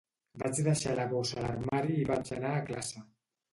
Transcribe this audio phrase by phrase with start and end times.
[0.43, 3.07] Vaig deixar la bossa a l'armari i vaig anar a classe.